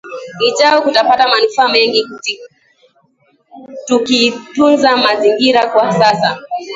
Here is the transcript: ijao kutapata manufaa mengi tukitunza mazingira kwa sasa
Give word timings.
ijao 0.47 0.81
kutapata 0.81 1.27
manufaa 1.27 1.67
mengi 1.67 2.03
tukitunza 3.87 4.97
mazingira 4.97 5.67
kwa 5.67 5.91
sasa 5.93 6.37